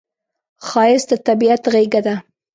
ښایست 0.67 1.07
د 1.11 1.13
طبیعت 1.27 1.63
غېږه 1.73 2.01
ده 2.05 2.15